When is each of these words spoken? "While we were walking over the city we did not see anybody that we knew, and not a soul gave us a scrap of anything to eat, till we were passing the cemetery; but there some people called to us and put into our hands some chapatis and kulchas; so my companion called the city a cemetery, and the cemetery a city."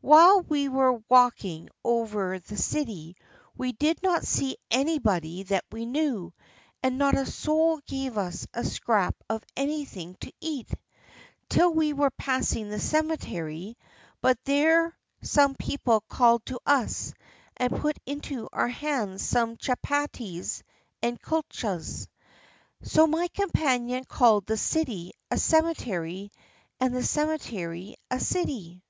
"While 0.00 0.42
we 0.42 0.68
were 0.68 1.02
walking 1.08 1.70
over 1.82 2.38
the 2.38 2.56
city 2.56 3.16
we 3.56 3.72
did 3.72 4.00
not 4.00 4.24
see 4.24 4.56
anybody 4.70 5.42
that 5.42 5.64
we 5.72 5.86
knew, 5.86 6.32
and 6.84 6.98
not 6.98 7.16
a 7.16 7.26
soul 7.26 7.78
gave 7.84 8.16
us 8.16 8.46
a 8.54 8.64
scrap 8.64 9.16
of 9.28 9.42
anything 9.56 10.14
to 10.20 10.32
eat, 10.40 10.70
till 11.48 11.74
we 11.74 11.92
were 11.92 12.10
passing 12.12 12.70
the 12.70 12.78
cemetery; 12.78 13.76
but 14.20 14.38
there 14.44 14.96
some 15.22 15.56
people 15.56 16.00
called 16.02 16.46
to 16.46 16.60
us 16.64 17.12
and 17.56 17.76
put 17.80 17.98
into 18.06 18.48
our 18.52 18.68
hands 18.68 19.20
some 19.26 19.56
chapatis 19.56 20.62
and 21.02 21.20
kulchas; 21.20 22.06
so 22.84 23.08
my 23.08 23.26
companion 23.34 24.04
called 24.04 24.46
the 24.46 24.56
city 24.56 25.12
a 25.32 25.38
cemetery, 25.38 26.30
and 26.78 26.94
the 26.94 27.02
cemetery 27.04 27.96
a 28.12 28.20
city." 28.20 28.80